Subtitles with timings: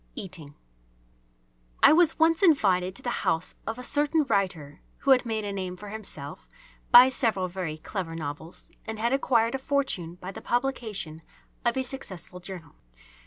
[0.15, 0.55] EATING
[1.83, 5.53] I was once invited to the house of a certain writer who had made a
[5.53, 6.49] name for himself
[6.89, 11.21] by several very clever novels and had acquired a fortune by the publication
[11.63, 12.73] of a successful journal.